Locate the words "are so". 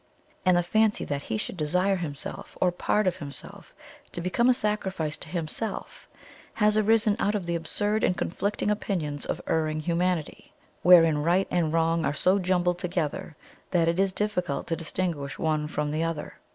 12.03-12.39